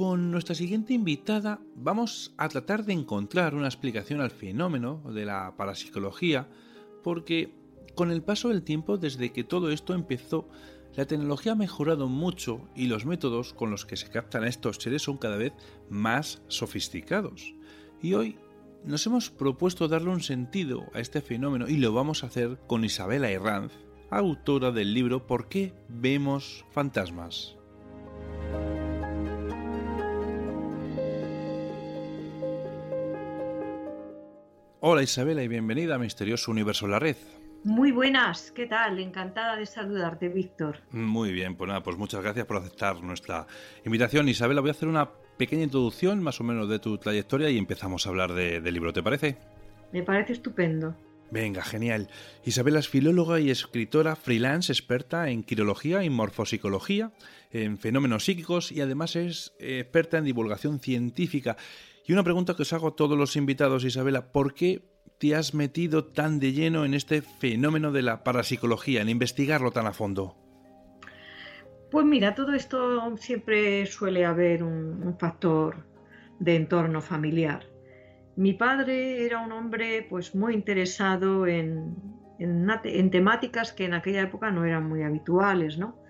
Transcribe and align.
Con 0.00 0.30
nuestra 0.30 0.54
siguiente 0.54 0.94
invitada 0.94 1.60
vamos 1.74 2.32
a 2.38 2.48
tratar 2.48 2.86
de 2.86 2.94
encontrar 2.94 3.54
una 3.54 3.66
explicación 3.66 4.22
al 4.22 4.30
fenómeno 4.30 5.02
de 5.12 5.26
la 5.26 5.54
parapsicología, 5.58 6.48
porque 7.02 7.52
con 7.94 8.10
el 8.10 8.22
paso 8.22 8.48
del 8.48 8.62
tiempo, 8.62 8.96
desde 8.96 9.30
que 9.30 9.44
todo 9.44 9.70
esto 9.70 9.92
empezó, 9.92 10.48
la 10.96 11.04
tecnología 11.04 11.52
ha 11.52 11.54
mejorado 11.54 12.08
mucho 12.08 12.66
y 12.74 12.86
los 12.86 13.04
métodos 13.04 13.52
con 13.52 13.70
los 13.70 13.84
que 13.84 13.98
se 13.98 14.08
captan 14.08 14.44
a 14.44 14.48
estos 14.48 14.76
seres 14.76 15.02
son 15.02 15.18
cada 15.18 15.36
vez 15.36 15.52
más 15.90 16.40
sofisticados. 16.48 17.54
Y 18.00 18.14
hoy 18.14 18.38
nos 18.86 19.06
hemos 19.06 19.28
propuesto 19.28 19.86
darle 19.86 20.08
un 20.08 20.22
sentido 20.22 20.86
a 20.94 21.00
este 21.00 21.20
fenómeno 21.20 21.68
y 21.68 21.76
lo 21.76 21.92
vamos 21.92 22.24
a 22.24 22.28
hacer 22.28 22.58
con 22.66 22.86
Isabela 22.86 23.30
Herranz, 23.30 23.74
autora 24.08 24.70
del 24.70 24.94
libro 24.94 25.26
¿Por 25.26 25.50
qué 25.50 25.74
vemos 25.90 26.64
fantasmas? 26.70 27.59
Hola 34.80 35.02
Isabela 35.02 35.42
y 35.42 35.48
bienvenida 35.48 35.96
a 35.96 35.98
Misterioso 35.98 36.50
Universo 36.50 36.86
La 36.88 36.98
Red. 36.98 37.16
Muy 37.64 37.92
buenas, 37.92 38.50
¿qué 38.52 38.66
tal? 38.66 38.98
Encantada 38.98 39.56
de 39.56 39.66
saludarte, 39.66 40.28
Víctor. 40.28 40.78
Muy 40.92 41.30
bien, 41.32 41.56
pues 41.56 41.68
nada, 41.68 41.82
pues 41.82 41.98
muchas 41.98 42.22
gracias 42.22 42.46
por 42.46 42.56
aceptar 42.56 43.02
nuestra 43.02 43.46
invitación. 43.84 44.28
Isabela, 44.28 44.62
voy 44.62 44.70
a 44.70 44.72
hacer 44.72 44.88
una 44.88 45.10
pequeña 45.36 45.64
introducción 45.64 46.22
más 46.22 46.40
o 46.40 46.44
menos 46.44 46.68
de 46.70 46.78
tu 46.78 46.96
trayectoria 46.96 47.50
y 47.50 47.58
empezamos 47.58 48.06
a 48.06 48.10
hablar 48.10 48.32
de- 48.32 48.60
del 48.62 48.74
libro, 48.74 48.92
¿te 48.94 49.02
parece? 49.02 49.36
Me 49.92 50.02
parece 50.02 50.32
estupendo. 50.32 50.96
Venga, 51.30 51.62
genial. 51.62 52.08
Isabela 52.44 52.80
es 52.80 52.88
filóloga 52.88 53.38
y 53.38 53.50
escritora 53.50 54.16
freelance 54.16 54.72
experta 54.72 55.28
en 55.30 55.44
quirología 55.44 56.02
y 56.02 56.10
morfopsicología, 56.10 57.12
en 57.52 57.78
fenómenos 57.78 58.24
psíquicos 58.24 58.72
y 58.72 58.80
además 58.80 59.14
es 59.16 59.52
experta 59.60 60.18
en 60.18 60.24
divulgación 60.24 60.80
científica. 60.80 61.56
Y 62.06 62.12
una 62.12 62.24
pregunta 62.24 62.54
que 62.54 62.62
os 62.62 62.72
hago 62.72 62.88
a 62.88 62.96
todos 62.96 63.16
los 63.16 63.36
invitados, 63.36 63.84
Isabela, 63.84 64.32
¿por 64.32 64.54
qué 64.54 64.82
te 65.18 65.34
has 65.34 65.54
metido 65.54 66.06
tan 66.06 66.40
de 66.40 66.52
lleno 66.52 66.84
en 66.84 66.94
este 66.94 67.20
fenómeno 67.20 67.92
de 67.92 68.02
la 68.02 68.24
parapsicología, 68.24 69.02
en 69.02 69.10
investigarlo 69.10 69.70
tan 69.70 69.86
a 69.86 69.92
fondo? 69.92 70.36
Pues 71.90 72.06
mira, 72.06 72.34
todo 72.34 72.54
esto 72.54 73.16
siempre 73.16 73.84
suele 73.86 74.24
haber 74.24 74.62
un, 74.62 75.16
factor 75.18 75.84
de 76.38 76.56
entorno 76.56 77.02
familiar. 77.02 77.66
Mi 78.36 78.54
padre 78.54 79.26
era 79.26 79.40
un 79.40 79.52
hombre 79.52 80.06
pues 80.08 80.34
muy 80.34 80.54
interesado 80.54 81.46
en, 81.46 81.96
en 82.38 83.10
temáticas 83.10 83.72
que 83.72 83.84
en 83.84 83.94
aquella 83.94 84.22
época 84.22 84.50
no 84.50 84.64
eran 84.64 84.88
muy 84.88 85.02
habituales, 85.02 85.76
¿no? 85.76 86.00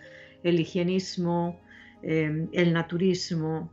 El 0.44 0.60
higienismo, 0.60 1.60
eh, 2.02 2.48
el 2.52 2.72
naturismo, 2.72 3.72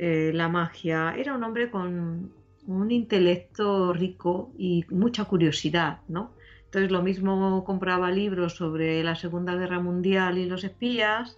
eh, 0.00 0.30
la 0.32 0.48
magia. 0.48 1.14
Era 1.16 1.34
un 1.34 1.42
hombre 1.42 1.70
con 1.70 2.30
un 2.68 2.90
intelecto 2.92 3.92
rico 3.92 4.52
y 4.56 4.84
mucha 4.90 5.24
curiosidad, 5.24 5.98
¿no? 6.06 6.30
Entonces 6.66 6.92
lo 6.92 7.02
mismo 7.02 7.64
compraba 7.64 8.08
libros 8.12 8.54
sobre 8.54 9.02
la 9.02 9.16
Segunda 9.16 9.56
Guerra 9.56 9.80
Mundial 9.80 10.38
y 10.38 10.46
los 10.46 10.62
espías, 10.62 11.36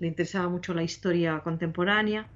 le 0.00 0.08
interesaba 0.08 0.48
mucho 0.48 0.74
la 0.74 0.82
historia 0.82 1.38
contemporánea, 1.40 2.26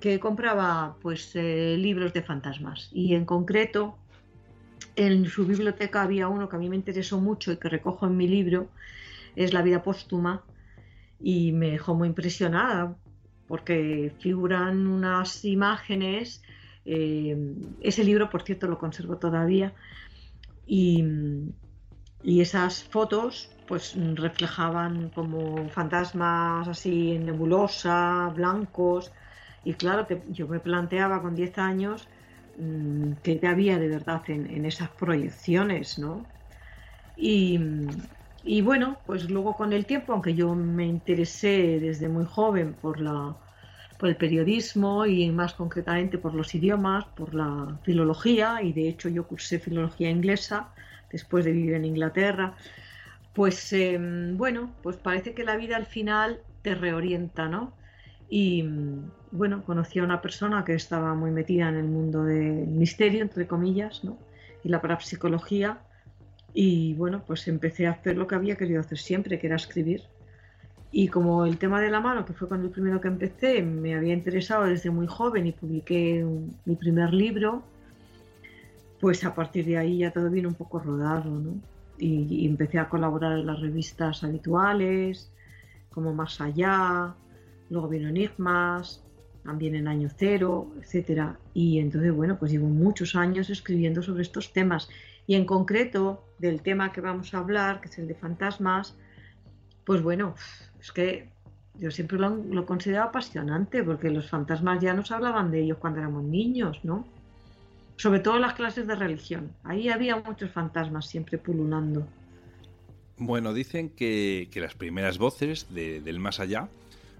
que 0.00 0.18
compraba 0.18 0.96
pues 1.02 1.32
eh, 1.34 1.76
libros 1.78 2.14
de 2.14 2.22
fantasmas. 2.22 2.88
Y 2.92 3.14
en 3.14 3.26
concreto, 3.26 3.98
en 4.94 5.26
su 5.26 5.44
biblioteca 5.44 6.02
había 6.02 6.28
uno 6.28 6.48
que 6.48 6.56
a 6.56 6.58
mí 6.58 6.70
me 6.70 6.76
interesó 6.76 7.20
mucho 7.20 7.52
y 7.52 7.58
que 7.58 7.68
recojo 7.68 8.06
en 8.06 8.16
mi 8.16 8.28
libro, 8.28 8.68
es 9.34 9.52
La 9.52 9.60
vida 9.60 9.82
póstuma, 9.82 10.42
y 11.20 11.52
me 11.52 11.70
dejó 11.72 11.94
muy 11.94 12.08
impresionada 12.08 12.96
porque 13.46 14.16
figuran 14.20 14.86
unas 14.86 15.44
imágenes. 15.44 16.42
eh, 16.84 17.36
ese 17.80 18.04
libro, 18.04 18.30
por 18.30 18.42
cierto, 18.42 18.66
lo 18.68 18.78
conservo 18.78 19.18
todavía. 19.18 19.74
Y, 20.66 21.04
y 22.22 22.40
esas 22.40 22.84
fotos 22.84 23.52
pues 23.66 23.94
reflejaban 24.14 25.10
como 25.10 25.68
fantasmas 25.70 26.68
así 26.68 27.12
en 27.12 27.24
nebulosa, 27.26 28.28
blancos. 28.34 29.12
Y 29.64 29.74
claro, 29.74 30.06
te- 30.06 30.22
yo 30.28 30.46
me 30.48 30.60
planteaba 30.60 31.20
con 31.22 31.34
10 31.34 31.58
años 31.58 32.08
mm, 32.54 33.14
qué 33.22 33.40
había 33.46 33.78
de 33.78 33.88
verdad 33.88 34.22
en, 34.28 34.46
en 34.46 34.64
esas 34.66 34.90
proyecciones, 34.92 35.98
¿no? 35.98 36.30
Y, 37.16 37.58
y 38.46 38.62
bueno, 38.62 38.98
pues 39.06 39.28
luego 39.30 39.54
con 39.56 39.72
el 39.72 39.86
tiempo, 39.86 40.12
aunque 40.12 40.34
yo 40.34 40.54
me 40.54 40.86
interesé 40.86 41.80
desde 41.80 42.08
muy 42.08 42.24
joven 42.24 42.74
por 42.74 43.00
la, 43.00 43.36
por 43.98 44.08
el 44.08 44.16
periodismo 44.16 45.06
y 45.06 45.30
más 45.30 45.54
concretamente 45.54 46.18
por 46.18 46.34
los 46.34 46.54
idiomas, 46.54 47.04
por 47.16 47.34
la 47.34 47.78
filología, 47.82 48.62
y 48.62 48.72
de 48.72 48.88
hecho 48.88 49.08
yo 49.08 49.26
cursé 49.26 49.58
filología 49.58 50.10
inglesa 50.10 50.72
después 51.10 51.44
de 51.44 51.52
vivir 51.52 51.74
en 51.74 51.84
Inglaterra, 51.84 52.56
pues 53.32 53.72
eh, 53.72 53.98
bueno, 54.34 54.76
pues 54.82 54.96
parece 54.96 55.34
que 55.34 55.44
la 55.44 55.56
vida 55.56 55.76
al 55.76 55.86
final 55.86 56.40
te 56.62 56.74
reorienta, 56.74 57.48
¿no? 57.48 57.76
Y 58.28 58.62
mm, 58.62 59.12
bueno, 59.30 59.64
conocí 59.64 59.98
a 59.98 60.04
una 60.04 60.20
persona 60.22 60.64
que 60.64 60.74
estaba 60.74 61.14
muy 61.14 61.30
metida 61.30 61.68
en 61.68 61.76
el 61.76 61.84
mundo 61.88 62.24
del 62.24 62.68
misterio, 62.68 63.22
entre 63.22 63.46
comillas, 63.46 64.04
¿no? 64.04 64.18
Y 64.62 64.68
la 64.68 64.80
parapsicología. 64.80 65.80
Y 66.58 66.94
bueno, 66.94 67.22
pues 67.26 67.46
empecé 67.48 67.86
a 67.86 67.90
hacer 67.90 68.16
lo 68.16 68.26
que 68.26 68.34
había 68.34 68.56
querido 68.56 68.80
hacer 68.80 68.96
siempre, 68.96 69.38
que 69.38 69.46
era 69.46 69.56
escribir. 69.56 70.04
Y 70.90 71.08
como 71.08 71.44
el 71.44 71.58
tema 71.58 71.82
de 71.82 71.90
la 71.90 72.00
mano, 72.00 72.24
que 72.24 72.32
fue 72.32 72.48
con 72.48 72.62
el 72.62 72.70
primero 72.70 72.98
que 72.98 73.08
empecé, 73.08 73.60
me 73.60 73.94
había 73.94 74.14
interesado 74.14 74.64
desde 74.64 74.88
muy 74.88 75.06
joven 75.06 75.46
y 75.46 75.52
publiqué 75.52 76.24
mi 76.64 76.76
primer 76.76 77.12
libro, 77.12 77.62
pues 79.02 79.22
a 79.24 79.34
partir 79.34 79.66
de 79.66 79.76
ahí 79.76 79.98
ya 79.98 80.12
todo 80.12 80.30
vino 80.30 80.48
un 80.48 80.54
poco 80.54 80.78
rodado, 80.78 81.28
¿no? 81.28 81.60
Y, 81.98 82.26
y 82.30 82.46
empecé 82.46 82.78
a 82.78 82.88
colaborar 82.88 83.38
en 83.38 83.46
las 83.46 83.60
revistas 83.60 84.24
habituales, 84.24 85.30
como 85.90 86.14
Más 86.14 86.40
Allá, 86.40 87.14
luego 87.68 87.88
vino 87.88 88.08
Enigmas, 88.08 89.02
también 89.44 89.74
en 89.74 89.88
Año 89.88 90.08
Cero, 90.16 90.68
etcétera. 90.80 91.38
Y 91.52 91.80
entonces, 91.80 92.14
bueno, 92.14 92.38
pues 92.38 92.50
llevo 92.50 92.68
muchos 92.68 93.14
años 93.14 93.50
escribiendo 93.50 94.02
sobre 94.02 94.22
estos 94.22 94.54
temas. 94.54 94.88
Y 95.26 95.34
en 95.34 95.44
concreto, 95.44 96.24
del 96.38 96.62
tema 96.62 96.92
que 96.92 97.00
vamos 97.00 97.34
a 97.34 97.38
hablar, 97.38 97.80
que 97.80 97.88
es 97.88 97.98
el 97.98 98.06
de 98.08 98.14
fantasmas, 98.14 98.96
pues 99.84 100.02
bueno, 100.02 100.34
es 100.80 100.92
que 100.92 101.28
yo 101.74 101.90
siempre 101.90 102.18
lo, 102.18 102.30
lo 102.36 102.64
considero 102.66 103.02
apasionante, 103.02 103.82
porque 103.82 104.10
los 104.10 104.28
fantasmas 104.30 104.80
ya 104.80 104.94
nos 104.94 105.10
hablaban 105.10 105.50
de 105.50 105.62
ellos 105.62 105.78
cuando 105.78 105.98
éramos 106.00 106.24
niños, 106.24 106.80
¿no? 106.84 107.06
Sobre 107.96 108.20
todo 108.20 108.36
en 108.36 108.42
las 108.42 108.54
clases 108.54 108.86
de 108.86 108.94
religión. 108.94 109.50
Ahí 109.64 109.88
había 109.88 110.16
muchos 110.16 110.50
fantasmas 110.50 111.06
siempre 111.06 111.38
pululando. 111.38 112.06
Bueno, 113.18 113.54
dicen 113.54 113.88
que, 113.90 114.48
que 114.52 114.60
las 114.60 114.74
primeras 114.74 115.16
voces 115.18 115.66
de- 115.74 116.00
del 116.02 116.20
más 116.20 116.38
allá 116.38 116.68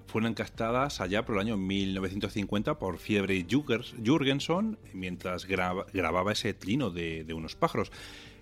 fueron 0.07 0.35
captadas 0.35 1.01
allá 1.01 1.25
por 1.25 1.35
el 1.37 1.41
año 1.43 1.57
1950 1.57 2.79
por 2.79 2.99
Fiebre 2.99 3.45
Jürgenson 3.49 4.79
mientras 4.93 5.47
graba- 5.47 5.87
grababa 5.93 6.33
ese 6.33 6.55
trino 6.55 6.91
de, 6.91 7.25
de 7.25 7.35
unos 7.35 7.55
pájaros. 7.57 7.91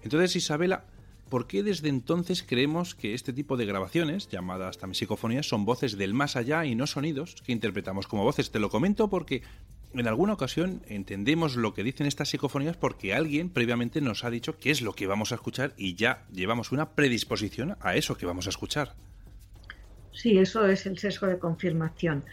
Entonces, 0.02 0.36
Isabela, 0.36 0.84
¿por 1.30 1.46
qué 1.46 1.62
desde 1.62 1.88
entonces 1.88 2.42
creemos 2.42 2.94
que 2.94 3.14
este 3.14 3.32
tipo 3.32 3.56
de 3.56 3.66
grabaciones, 3.66 4.28
llamadas 4.28 4.78
también 4.78 4.94
psicofonías, 4.96 5.46
son 5.48 5.64
voces 5.64 5.96
del 5.96 6.14
más 6.14 6.36
allá 6.36 6.64
y 6.66 6.74
no 6.74 6.86
sonidos 6.86 7.36
que 7.44 7.52
interpretamos 7.52 8.06
como 8.06 8.22
voces? 8.24 8.50
Te 8.50 8.58
lo 8.60 8.68
comento 8.70 9.08
porque 9.08 9.42
en 9.94 10.06
alguna 10.08 10.32
ocasión 10.34 10.82
entendemos 10.88 11.56
lo 11.56 11.72
que 11.72 11.84
dicen 11.84 12.06
estas 12.06 12.28
psicofonías 12.28 12.76
porque 12.76 13.14
alguien 13.14 13.48
previamente 13.48 14.00
nos 14.00 14.24
ha 14.24 14.30
dicho 14.30 14.58
qué 14.58 14.70
es 14.70 14.82
lo 14.82 14.92
que 14.94 15.06
vamos 15.06 15.32
a 15.32 15.36
escuchar 15.36 15.72
y 15.78 15.94
ya 15.94 16.24
llevamos 16.32 16.72
una 16.72 16.90
predisposición 16.90 17.76
a 17.80 17.94
eso 17.96 18.16
que 18.16 18.26
vamos 18.26 18.46
a 18.46 18.50
escuchar. 18.50 18.94
Sí, 20.14 20.38
eso 20.38 20.66
es 20.66 20.86
el 20.86 20.96
sesgo 20.98 21.26
de 21.26 21.38
confirmación. 21.38 22.24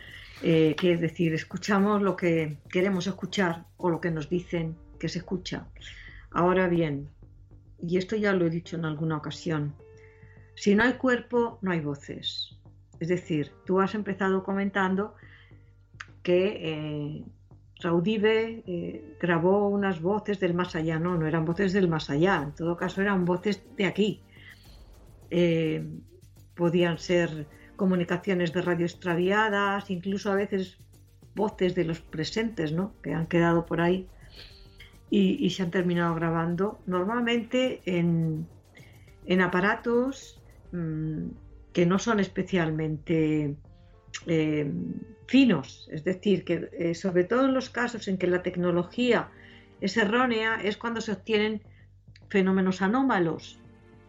Eh, 0.43 0.75
que 0.79 0.93
es 0.93 1.01
decir, 1.01 1.33
escuchamos 1.33 2.01
lo 2.01 2.15
que 2.15 2.57
queremos 2.69 3.05
escuchar 3.05 3.65
o 3.77 3.89
lo 3.89 4.01
que 4.01 4.09
nos 4.09 4.29
dicen 4.29 4.75
que 4.99 5.09
se 5.09 5.19
escucha. 5.19 5.67
Ahora 6.31 6.67
bien, 6.67 7.09
y 7.79 7.97
esto 7.97 8.15
ya 8.15 8.33
lo 8.33 8.45
he 8.45 8.49
dicho 8.49 8.75
en 8.75 8.85
alguna 8.85 9.17
ocasión, 9.17 9.75
si 10.55 10.73
no 10.73 10.83
hay 10.83 10.93
cuerpo, 10.93 11.59
no 11.61 11.71
hay 11.71 11.79
voces. 11.79 12.57
Es 12.99 13.07
decir, 13.07 13.51
tú 13.65 13.81
has 13.81 13.93
empezado 13.93 14.43
comentando 14.43 15.15
que 16.23 16.57
eh, 16.61 17.25
Raudive 17.79 18.63
eh, 18.65 19.15
grabó 19.19 19.67
unas 19.69 20.01
voces 20.01 20.39
del 20.39 20.53
más 20.53 20.75
allá, 20.75 20.99
no, 20.99 21.17
no 21.17 21.27
eran 21.27 21.45
voces 21.45 21.73
del 21.73 21.87
más 21.87 22.09
allá, 22.09 22.43
en 22.43 22.51
todo 22.53 22.77
caso 22.77 23.01
eran 23.01 23.25
voces 23.25 23.63
de 23.75 23.85
aquí. 23.85 24.21
Eh, 25.29 25.83
podían 26.55 26.97
ser 26.97 27.47
comunicaciones 27.81 28.53
de 28.53 28.61
radio 28.61 28.85
extraviadas, 28.85 29.89
incluso 29.89 30.31
a 30.31 30.35
veces 30.35 30.77
voces 31.33 31.73
de 31.73 31.83
los 31.83 31.99
presentes, 31.99 32.71
¿no? 32.71 32.93
Que 33.01 33.15
han 33.15 33.25
quedado 33.25 33.65
por 33.65 33.81
ahí 33.81 34.07
y, 35.09 35.49
se 35.49 35.63
han 35.63 35.71
terminado 35.71 36.13
grabando, 36.13 36.79
normalmente 36.85 37.81
en, 37.85 38.45
aparatos 39.41 40.39
mm, 40.71 41.29
que 41.73 41.87
no 41.87 41.97
son 41.97 42.19
especialmente 42.19 43.55
eh, 44.27 44.71
finos, 45.25 45.89
es 45.91 46.03
decir, 46.03 46.43
que 46.45 46.69
eh, 46.73 46.93
sobre 46.93 47.23
todo 47.23 47.45
en 47.45 47.55
los 47.55 47.71
casos 47.71 48.07
en 48.07 48.19
que 48.19 48.27
la 48.27 48.43
tecnología 48.43 49.31
es 49.81 49.97
errónea 49.97 50.61
es 50.63 50.77
cuando 50.77 51.01
se 51.01 51.13
obtienen 51.13 51.63
fenómenos 52.29 52.83
anómalos, 52.83 53.59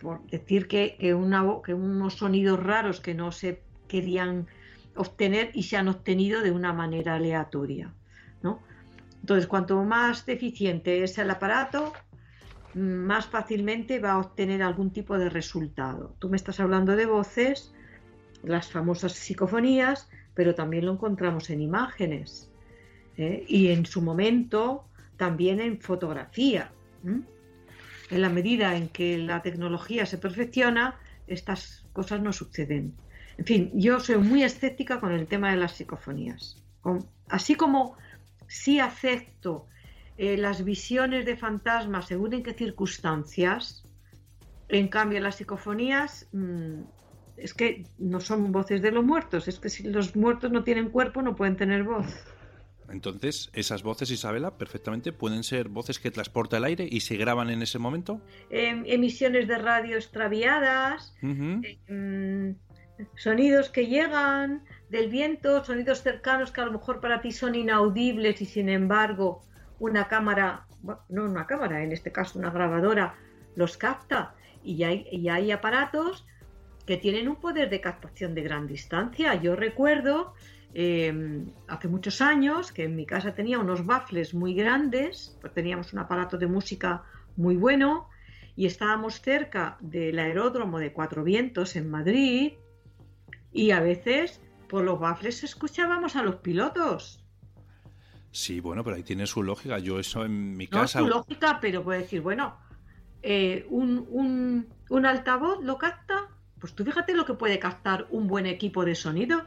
por 0.02 0.26
decir 0.26 0.66
que, 0.66 1.14
unos 1.14 2.14
sonidos 2.14 2.62
raros 2.62 3.00
que 3.00 3.14
no 3.14 3.32
se 3.32 3.62
querían 3.88 4.48
obtener 4.96 5.50
y 5.54 5.62
se 5.62 5.76
han 5.76 5.88
obtenido 5.88 6.42
de 6.42 6.50
una 6.50 6.72
manera 6.72 7.14
aleatoria. 7.14 7.94
¿no? 8.42 8.60
Entonces, 9.20 9.46
cuanto 9.46 9.82
más 9.84 10.26
deficiente 10.26 11.04
es 11.04 11.16
el 11.18 11.30
aparato, 11.30 11.92
más 12.74 13.26
fácilmente 13.26 14.00
va 14.00 14.12
a 14.12 14.18
obtener 14.18 14.62
algún 14.62 14.90
tipo 14.90 15.16
de 15.16 15.28
resultado. 15.28 16.16
Tú 16.18 16.28
me 16.28 16.36
estás 16.36 16.58
hablando 16.58 16.96
de 16.96 17.06
voces, 17.06 17.72
las 18.42 18.70
famosas 18.70 19.12
psicofonías, 19.12 20.08
pero 20.34 20.54
también 20.54 20.86
lo 20.86 20.92
encontramos 20.92 21.50
en 21.50 21.60
imágenes 21.60 22.50
¿eh? 23.16 23.44
y 23.46 23.68
en 23.68 23.86
su 23.86 24.02
momento 24.02 24.84
también 25.16 25.60
en 25.60 25.80
fotografía. 25.80 26.72
En 28.12 28.20
la 28.20 28.28
medida 28.28 28.76
en 28.76 28.88
que 28.88 29.16
la 29.16 29.40
tecnología 29.40 30.04
se 30.04 30.18
perfecciona, 30.18 31.00
estas 31.26 31.86
cosas 31.94 32.20
no 32.20 32.32
suceden. 32.32 32.94
En 33.38 33.46
fin, 33.46 33.70
yo 33.74 34.00
soy 34.00 34.18
muy 34.18 34.42
escéptica 34.42 35.00
con 35.00 35.12
el 35.12 35.26
tema 35.26 35.50
de 35.50 35.56
las 35.56 35.72
psicofonías. 35.72 36.62
Así 37.28 37.54
como 37.54 37.96
sí 38.48 38.80
acepto 38.80 39.66
eh, 40.18 40.36
las 40.36 40.62
visiones 40.62 41.24
de 41.24 41.38
fantasmas 41.38 42.06
según 42.06 42.34
en 42.34 42.42
qué 42.42 42.52
circunstancias, 42.52 43.82
en 44.68 44.88
cambio 44.88 45.20
las 45.20 45.36
psicofonías 45.36 46.28
mm, 46.32 46.82
es 47.38 47.54
que 47.54 47.86
no 47.98 48.20
son 48.20 48.52
voces 48.52 48.82
de 48.82 48.92
los 48.92 49.04
muertos, 49.04 49.48
es 49.48 49.58
que 49.58 49.70
si 49.70 49.84
los 49.84 50.14
muertos 50.16 50.52
no 50.52 50.64
tienen 50.64 50.90
cuerpo 50.90 51.22
no 51.22 51.34
pueden 51.34 51.56
tener 51.56 51.82
voz. 51.82 52.06
Entonces, 52.88 53.50
esas 53.54 53.82
voces, 53.82 54.10
Isabela, 54.10 54.58
perfectamente 54.58 55.12
pueden 55.12 55.44
ser 55.44 55.68
voces 55.68 55.98
que 55.98 56.10
transporta 56.10 56.58
el 56.58 56.64
aire 56.64 56.86
y 56.88 57.00
se 57.00 57.16
graban 57.16 57.50
en 57.50 57.62
ese 57.62 57.78
momento. 57.78 58.20
Em, 58.50 58.84
emisiones 58.86 59.48
de 59.48 59.58
radio 59.58 59.96
extraviadas, 59.96 61.14
em, 61.22 62.56
sonidos 63.16 63.70
que 63.70 63.86
llegan 63.86 64.64
del 64.90 65.08
viento, 65.08 65.64
sonidos 65.64 66.02
cercanos 66.02 66.52
que 66.52 66.60
a 66.60 66.66
lo 66.66 66.72
mejor 66.72 67.00
para 67.00 67.20
ti 67.20 67.32
son 67.32 67.54
inaudibles 67.54 68.40
y 68.42 68.46
sin 68.46 68.68
embargo 68.68 69.44
una 69.78 70.06
cámara, 70.08 70.66
no 71.08 71.24
una 71.24 71.46
cámara, 71.46 71.82
en 71.82 71.92
este 71.92 72.12
caso 72.12 72.38
una 72.38 72.50
grabadora, 72.50 73.14
los 73.56 73.76
capta. 73.76 74.34
Y 74.62 74.84
hay, 74.84 75.06
y 75.10 75.28
hay 75.28 75.50
aparatos 75.50 76.24
que 76.86 76.96
tienen 76.96 77.28
un 77.28 77.36
poder 77.36 77.70
de 77.70 77.80
captación 77.80 78.34
de 78.34 78.42
gran 78.42 78.66
distancia. 78.66 79.34
Yo 79.34 79.56
recuerdo 79.56 80.34
em, 80.74 81.52
hace 81.68 81.88
muchos 81.88 82.20
años 82.20 82.72
que 82.72 82.84
en 82.84 82.96
mi 82.96 83.06
casa 83.06 83.34
tenía 83.34 83.58
unos 83.58 83.84
baffles 83.84 84.34
muy 84.34 84.54
grandes, 84.54 85.36
pues 85.40 85.52
teníamos 85.52 85.92
un 85.92 85.98
aparato 85.98 86.38
de 86.38 86.46
música 86.46 87.04
muy 87.36 87.56
bueno 87.56 88.08
y 88.56 88.66
estábamos 88.66 89.20
cerca 89.20 89.78
del 89.80 90.18
aeródromo 90.18 90.78
de 90.78 90.92
Cuatro 90.92 91.24
Vientos 91.24 91.76
en 91.76 91.90
Madrid 91.90 92.52
y 93.52 93.70
a 93.70 93.80
veces 93.80 94.40
por 94.68 94.84
los 94.84 94.98
baffles 94.98 95.44
escuchábamos 95.44 96.16
a 96.16 96.22
los 96.22 96.36
pilotos. 96.36 97.22
Sí, 98.30 98.60
bueno, 98.60 98.82
pero 98.82 98.96
ahí 98.96 99.02
tiene 99.02 99.26
su 99.26 99.42
lógica. 99.42 99.78
Yo 99.78 99.98
eso 99.98 100.24
en 100.24 100.56
mi 100.56 100.66
casa... 100.66 101.00
No, 101.00 101.06
su 101.06 101.10
lógica, 101.10 101.58
pero 101.60 101.84
puede 101.84 102.00
decir, 102.00 102.22
bueno, 102.22 102.56
eh, 103.22 103.66
un, 103.68 104.66
altavoz 105.04 105.62
lo 105.62 105.76
capta, 105.78 106.28
pues 106.58 106.74
tú 106.74 106.84
fíjate 106.84 107.14
lo 107.14 107.26
que 107.26 107.34
puede 107.34 107.58
captar 107.58 108.06
un 108.10 108.26
buen 108.26 108.46
equipo 108.46 108.84
de 108.84 108.94
sonido. 108.94 109.44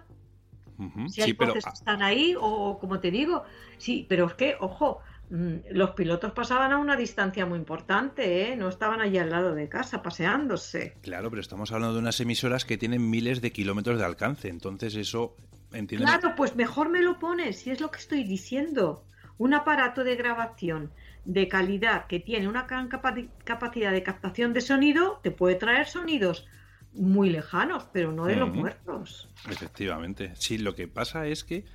Si 1.10 1.22
hay 1.22 1.34
voces 1.34 1.64
que 1.64 1.70
están 1.70 2.02
ahí, 2.02 2.36
o 2.40 2.78
como 2.80 3.00
te 3.00 3.12
digo, 3.12 3.44
sí, 3.78 4.06
pero 4.10 4.26
es 4.26 4.34
que, 4.34 4.56
ojo, 4.60 5.00
mm, 5.30 5.56
los 5.72 5.92
pilotos 5.92 6.34
pasaban 6.34 6.72
a 6.72 6.78
una 6.78 6.96
distancia 6.96 7.46
muy 7.46 7.58
importante, 7.58 8.52
¿eh? 8.52 8.56
no 8.56 8.68
estaban 8.68 9.02
allí 9.02 9.18
al 9.18 9.30
lado 9.30 9.56
de 9.56 9.70
casa 9.70 10.02
paseándose. 10.02 10.98
Claro, 11.02 11.30
pero 11.30 11.42
estamos 11.42 11.72
hablando 11.72 11.94
de 11.94 12.00
unas 12.00 12.20
emisoras 12.20 12.66
que 12.66 12.78
tienen 12.78 13.10
miles 13.10 13.42
de 13.42 13.52
kilómetros 13.52 14.00
de 14.00 14.06
alcance, 14.06 14.50
entonces 14.50 14.96
eso, 14.96 15.36
¿entiendes? 15.72 16.10
Claro, 16.10 16.36
pues 16.36 16.56
mejor 16.56 16.90
me 16.90 17.02
lo 17.02 17.20
pones, 17.20 17.60
si 17.60 17.72
es 17.72 17.80
lo 17.80 17.92
que 17.92 18.00
estoy 18.00 18.24
diciendo. 18.24 19.06
Un 19.38 19.54
aparato 19.54 20.06
de 20.06 20.16
grabación 20.16 20.92
de 21.26 21.48
calidad 21.48 22.08
que 22.08 22.20
tiene 22.20 22.48
una 22.48 22.64
gran 22.64 22.88
capacidad 22.88 23.92
de 23.92 24.04
captación 24.04 24.54
de 24.54 24.62
sonido 24.62 25.20
te 25.24 25.32
puede 25.32 25.56
traer 25.56 25.88
sonidos 25.88 26.48
muy 26.96 27.30
lejanos, 27.30 27.88
pero 27.92 28.12
no 28.12 28.26
de 28.26 28.36
los 28.36 28.54
muertos. 28.54 29.30
Efectivamente. 29.50 30.32
Sí, 30.36 30.58
lo 30.58 30.76
que 30.76 30.88
pasa 30.88 31.28
es 31.28 31.44
que 31.44 31.66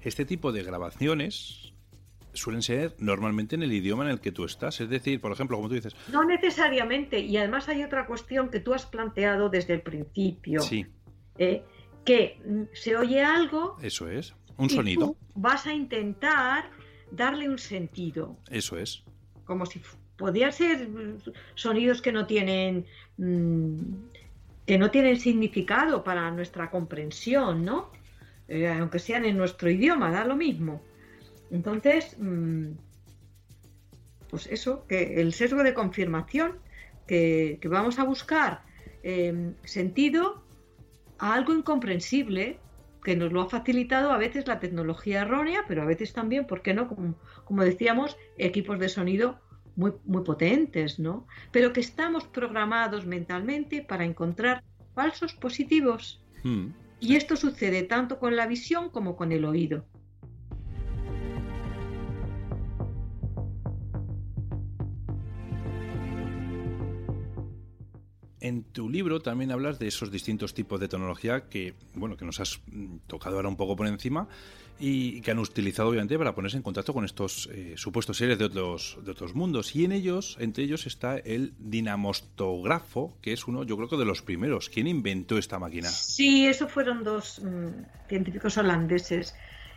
este 0.00 0.24
tipo 0.24 0.52
de 0.52 0.62
grabaciones 0.62 1.72
suelen 2.32 2.62
ser 2.62 2.94
normalmente 2.98 3.56
en 3.56 3.62
el 3.62 3.72
idioma 3.72 4.04
en 4.04 4.10
el 4.10 4.20
que 4.20 4.32
tú 4.32 4.44
estás. 4.44 4.80
Es 4.80 4.88
decir, 4.88 5.20
por 5.20 5.32
ejemplo, 5.32 5.56
como 5.56 5.68
tú 5.68 5.74
dices. 5.74 5.94
No 6.12 6.24
necesariamente. 6.24 7.18
Y 7.20 7.36
además 7.36 7.68
hay 7.68 7.82
otra 7.82 8.06
cuestión 8.06 8.48
que 8.48 8.60
tú 8.60 8.74
has 8.74 8.86
planteado 8.86 9.48
desde 9.48 9.74
el 9.74 9.82
principio. 9.82 10.60
Sí. 10.60 10.86
Eh, 11.38 11.62
que 12.04 12.40
se 12.72 12.96
oye 12.96 13.22
algo. 13.22 13.76
Eso 13.82 14.08
es. 14.08 14.34
Un 14.56 14.70
sonido. 14.70 15.16
vas 15.36 15.66
a 15.66 15.72
intentar 15.72 16.70
darle 17.12 17.48
un 17.48 17.58
sentido. 17.58 18.36
Eso 18.50 18.76
es. 18.76 19.04
Como 19.44 19.66
si 19.66 19.80
podían 20.16 20.52
ser 20.52 20.88
sonidos 21.54 22.02
que 22.02 22.10
no 22.10 22.26
tienen 22.26 22.84
mm, 23.18 23.76
que 24.68 24.76
no 24.76 24.90
tienen 24.90 25.18
significado 25.18 26.04
para 26.04 26.30
nuestra 26.30 26.70
comprensión, 26.70 27.64
¿no? 27.64 27.90
Eh, 28.48 28.68
aunque 28.68 28.98
sean 28.98 29.24
en 29.24 29.38
nuestro 29.38 29.70
idioma, 29.70 30.10
da 30.10 30.26
lo 30.26 30.36
mismo. 30.36 30.82
Entonces, 31.50 32.14
mm, 32.18 32.72
pues 34.28 34.46
eso, 34.48 34.86
que 34.86 35.22
el 35.22 35.32
sesgo 35.32 35.62
de 35.62 35.72
confirmación, 35.72 36.58
que, 37.06 37.58
vamos 37.64 37.98
a 37.98 38.04
buscar 38.04 38.60
em, 39.02 39.54
sentido 39.64 40.44
a 41.18 41.32
algo 41.32 41.54
incomprensible 41.54 42.58
que 43.02 43.16
nos 43.16 43.32
lo 43.32 43.40
ha 43.40 43.48
facilitado 43.48 44.12
a 44.12 44.18
veces 44.18 44.46
la 44.46 44.60
tecnología 44.60 45.22
errónea, 45.22 45.64
pero 45.66 45.80
a 45.80 45.86
veces 45.86 46.12
también, 46.12 46.46
¿por 46.46 46.60
qué 46.60 46.74
no? 46.74 46.88
Como, 47.46 47.64
decíamos, 47.64 48.18
equipos 48.36 48.78
de 48.78 48.90
sonido 48.90 49.40
muy, 49.78 49.92
muy 50.04 50.24
potentes, 50.24 50.98
¿no? 50.98 51.26
Pero 51.52 51.72
que 51.72 51.80
estamos 51.80 52.24
programados 52.24 53.06
mentalmente 53.06 53.80
para 53.80 54.04
encontrar 54.04 54.64
falsos 54.94 55.34
positivos. 55.34 56.20
Hmm. 56.42 56.70
Y 56.98 57.14
esto 57.14 57.36
sucede 57.36 57.84
tanto 57.84 58.18
con 58.18 58.34
la 58.34 58.48
visión 58.48 58.90
como 58.90 59.14
con 59.14 59.30
el 59.30 59.44
oído. 59.44 59.86
En 68.40 68.62
tu 68.62 68.88
libro 68.88 69.20
también 69.20 69.50
hablas 69.50 69.78
de 69.78 69.88
esos 69.88 70.12
distintos 70.12 70.54
tipos 70.54 70.78
de 70.78 70.88
tecnología 70.88 71.48
que, 71.48 71.74
bueno, 71.94 72.16
que 72.16 72.24
nos 72.24 72.38
has 72.38 72.60
mm, 72.66 72.98
tocado 73.06 73.36
ahora 73.36 73.48
un 73.48 73.56
poco 73.56 73.74
por 73.74 73.86
encima 73.86 74.28
y 74.80 75.20
que 75.22 75.32
han 75.32 75.40
utilizado 75.40 75.88
obviamente 75.88 76.16
para 76.16 76.34
ponerse 76.34 76.56
en 76.56 76.62
contacto 76.62 76.94
con 76.94 77.04
estos 77.04 77.48
eh, 77.52 77.74
supuestos 77.76 78.16
seres 78.16 78.38
de 78.38 78.44
otros, 78.44 78.98
de 79.04 79.10
otros 79.10 79.34
mundos. 79.34 79.74
Y 79.74 79.84
en 79.84 79.92
ellos, 79.92 80.36
entre 80.38 80.64
ellos 80.64 80.86
está 80.86 81.18
el 81.18 81.52
dinamostógrafo, 81.58 83.16
que 83.20 83.32
es 83.32 83.48
uno, 83.48 83.64
yo 83.64 83.76
creo 83.76 83.88
que 83.88 83.96
de 83.96 84.04
los 84.04 84.22
primeros. 84.22 84.68
¿Quién 84.68 84.86
inventó 84.86 85.36
esta 85.36 85.58
máquina? 85.58 85.88
Sí, 85.88 86.46
eso 86.46 86.68
fueron 86.68 87.02
dos 87.02 87.40
mm, 87.42 88.08
científicos 88.08 88.56
holandeses. 88.56 89.34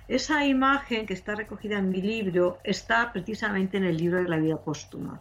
Esa 0.08 0.46
imagen 0.46 1.08
que 1.08 1.14
está 1.14 1.34
recogida 1.34 1.80
en 1.80 1.90
mi 1.90 2.02
libro 2.02 2.60
está 2.64 3.12
precisamente 3.12 3.78
en 3.78 3.86
el 3.86 3.98
libro 3.98 4.22
de 4.22 4.30
la 4.30 4.38
vida 4.38 4.58
póstuma. 4.58 5.20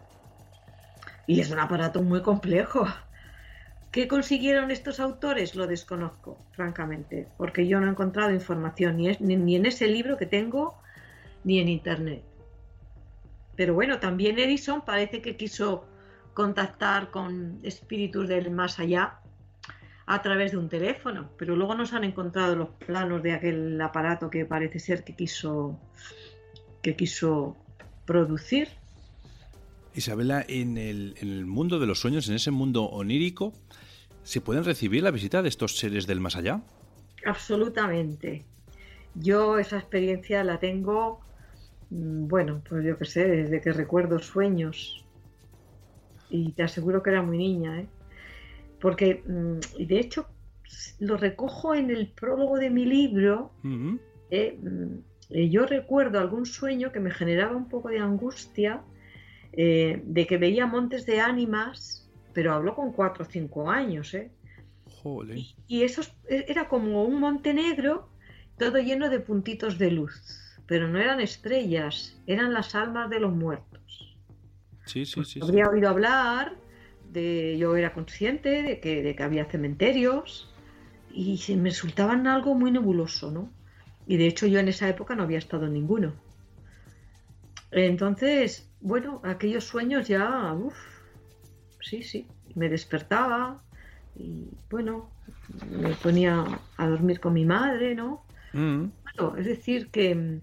Y 1.27 1.41
es 1.41 1.51
un 1.51 1.61
aparato 1.61 2.03
muy 2.03 2.23
complejo 2.23 2.87
¿Qué 3.91 4.07
consiguieron 4.07 4.71
estos 4.71 5.01
autores? 5.01 5.57
Lo 5.57 5.67
desconozco, 5.67 6.39
francamente, 6.53 7.27
porque 7.37 7.67
yo 7.67 7.81
no 7.81 7.87
he 7.87 7.91
encontrado 7.91 8.33
información 8.33 8.97
ni, 8.97 9.37
ni, 9.37 9.57
en 9.57 9.67
ese 9.67 9.89
libro 9.89 10.17
que 10.17 10.27
tengo 10.27 10.77
ni 11.43 11.59
en 11.59 11.69
Internet. 11.69 12.23
Pero 13.57 13.75
bueno, 13.75 13.99
también 13.99 14.39
Edison 14.39 14.85
parece 14.85 15.21
que 15.21 15.37
quiso 15.37 15.87
contactar 16.35 17.11
con 17.11 17.59
espíritus 17.65 18.29
del 18.29 18.53
más 18.53 18.79
allá 18.79 19.19
a 20.07 20.23
través 20.23 20.53
de 20.53 20.59
un 20.59 20.69
teléfono, 20.69 21.31
pero 21.37 21.57
luego 21.57 21.75
nos 21.75 21.93
han 21.93 22.05
encontrado 22.05 22.55
los 22.55 22.69
planos 22.69 23.23
de 23.23 23.33
aquel 23.33 23.81
aparato 23.81 24.31
que 24.31 24.45
parece 24.45 24.79
ser 24.79 25.03
que 25.03 25.17
quiso 25.17 25.79
que 26.83 26.97
quiso 26.97 27.57
producir. 28.07 28.69
Isabela, 29.95 30.45
en 30.49 30.79
el, 30.79 31.15
en 31.21 31.29
el 31.29 31.47
mundo 31.47 31.79
de 31.79 31.87
los 31.87 32.01
sueños, 32.01 32.29
en 32.29 32.37
ese 32.37 32.51
mundo 32.51 32.85
onírico, 32.85 33.53
¿se 34.23 34.41
pueden 34.41 34.65
recibir 34.65 35.03
la 35.03 35.11
visita 35.11 35.43
de 35.43 35.49
estos 35.49 35.79
seres 35.79 36.07
del 36.07 36.21
más 36.21 36.37
allá? 36.37 36.63
Absolutamente. 37.25 38.45
Yo 39.15 39.59
esa 39.59 39.79
experiencia 39.79 40.45
la 40.45 40.59
tengo, 40.59 41.21
mm, 41.91 42.29
bueno, 42.29 42.63
pues 42.69 42.85
yo 42.85 42.97
qué 42.99 43.05
sé, 43.05 43.29
desde 43.29 43.61
que 43.61 43.73
recuerdo 43.73 44.19
sueños. 44.19 45.05
Y 46.29 46.53
te 46.53 46.63
aseguro 46.63 47.03
que 47.03 47.11
era 47.11 47.23
muy 47.23 47.39
niña, 47.39 47.81
¿eh? 47.81 47.89
Porque, 48.81 49.23
mm, 49.27 49.59
y 49.79 49.87
de 49.87 49.99
hecho, 49.99 50.27
lo 51.01 51.17
recojo 51.17 51.75
en 51.75 51.91
el 51.91 52.09
prólogo 52.09 52.59
de 52.59 52.71
mi 52.71 52.85
libro. 52.85 53.51
Eh, 54.31 54.59
mm, 54.63 54.99
eh, 55.31 55.49
yo 55.51 55.67
recuerdo 55.67 56.19
algún 56.19 56.47
sueño 56.47 56.93
que 56.93 57.01
me 57.01 57.11
generaba 57.11 57.57
un 57.57 57.69
poco 57.69 57.89
de 57.89 57.99
angustia, 57.99 58.83
eh, 59.53 60.01
de 60.05 60.27
que 60.27 60.39
veía 60.39 60.67
montes 60.67 61.07
de 61.07 61.21
ánimas, 61.21 62.10
pero 62.33 62.55
hablo 62.55 62.75
con 62.75 62.93
cuatro 62.93 63.25
o 63.25 63.29
cinco 63.29 63.71
años, 63.71 64.15
¿eh? 64.15 64.31
Y, 65.67 65.83
eso 65.83 66.03
e, 66.29 66.45
era 66.49 66.69
como 66.69 67.05
un 67.05 67.21
monte 67.21 67.55
negro, 67.55 68.09
todo 68.59 68.79
lleno 68.79 69.09
de 69.09 69.21
puntitos 69.21 69.79
de 69.79 69.91
luz, 69.91 70.15
pero 70.67 70.89
no 70.89 70.99
eran 70.99 71.21
estrellas, 71.21 72.21
eran 72.27 72.53
las 72.53 72.75
almas 72.75 73.09
de 73.09 73.21
los 73.21 73.33
muertos. 73.33 74.17
Sí, 74.85 75.07
sí, 75.07 75.25
sí. 75.25 75.41
Había 75.43 75.69
oído 75.69 75.89
hablar, 75.89 76.57
de, 77.11 77.57
yo 77.59 77.77
era 77.77 77.93
consciente 77.93 78.63
de 78.63 78.81
que, 78.81 79.03
de 79.03 79.15
que 79.15 79.23
había 79.23 79.45
cementerios 79.47 80.53
y 81.13 81.41
me 81.57 81.71
resultaban 81.71 82.27
algo 82.27 82.55
muy 82.55 82.71
nebuloso, 82.71 83.31
¿no? 83.31 83.51
Y 84.07 84.17
de 84.17 84.27
hecho 84.27 84.47
yo 84.47 84.59
en 84.59 84.69
esa 84.69 84.89
época 84.89 85.15
no 85.15 85.23
había 85.23 85.39
estado 85.39 85.67
en 85.67 85.73
ninguno. 85.73 86.15
Entonces, 87.71 88.69
bueno, 88.81 89.21
aquellos 89.25 89.65
sueños 89.65 90.09
ya, 90.09 90.53
uff, 90.53 91.00
sí, 91.81 92.03
sí, 92.03 92.27
me 92.55 92.69
despertaba, 92.69 93.63
y 94.17 94.49
bueno, 94.71 95.11
me 95.71 95.95
ponía 95.95 96.45
a 96.77 96.87
dormir 96.89 97.21
con 97.21 97.33
mi 97.33 97.45
madre, 97.45 97.95
¿no? 97.95 98.25
Mm. 98.53 98.87
es 99.39 99.47
decir, 99.47 99.89
que, 99.91 100.41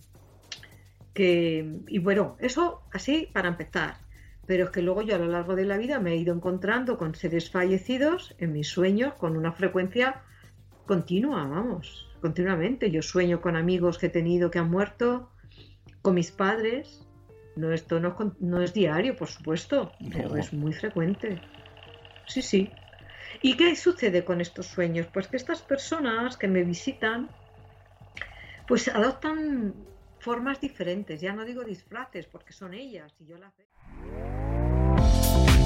que, 1.13 1.79
y 1.87 1.99
bueno, 1.99 2.37
eso 2.39 2.81
así 2.93 3.29
para 3.33 3.49
empezar. 3.49 3.97
Pero 4.45 4.65
es 4.65 4.69
que 4.69 4.81
luego 4.81 5.01
yo 5.01 5.15
a 5.15 5.19
lo 5.19 5.27
largo 5.27 5.55
de 5.55 5.65
la 5.65 5.77
vida 5.77 5.99
me 5.99 6.13
he 6.13 6.15
ido 6.15 6.33
encontrando 6.33 6.97
con 6.97 7.15
seres 7.15 7.49
fallecidos 7.51 8.33
en 8.37 8.53
mis 8.53 8.69
sueños 8.69 9.13
con 9.15 9.35
una 9.35 9.51
frecuencia 9.51 10.23
continua, 10.85 11.45
vamos, 11.45 12.07
continuamente. 12.21 12.89
Yo 12.89 13.01
sueño 13.01 13.41
con 13.41 13.57
amigos 13.57 13.97
que 13.97 14.05
he 14.05 14.09
tenido 14.09 14.49
que 14.49 14.59
han 14.59 14.71
muerto, 14.71 15.29
con 16.01 16.15
mis 16.15 16.31
padres. 16.31 17.06
No, 17.57 17.71
esto 17.73 17.99
no, 17.99 18.15
no 18.39 18.61
es 18.61 18.73
diario, 18.73 19.15
por 19.15 19.27
supuesto, 19.27 19.95
pero 20.11 20.35
es 20.37 20.53
muy 20.53 20.73
frecuente. 20.73 21.41
Sí, 22.25 22.41
sí. 22.41 22.77
¿Y 23.41 23.57
qué 23.57 23.75
sucede 23.75 24.23
con 24.23 24.41
estos 24.41 24.67
sueños? 24.67 25.07
Pues 25.11 25.27
que 25.27 25.37
estas 25.37 25.61
personas 25.61 26.37
que 26.37 26.47
me 26.47 26.63
visitan, 26.63 27.31
pues 28.67 28.87
adoptan 28.87 29.73
formas 30.19 30.61
diferentes. 30.61 31.19
Ya 31.19 31.33
no 31.33 31.45
digo 31.45 31.63
disfraces, 31.63 32.27
porque 32.27 32.53
son 32.53 32.73
ellas 32.73 33.13
y 33.19 33.25
yo 33.25 33.37
las 33.37 33.55
veo. 33.57 33.67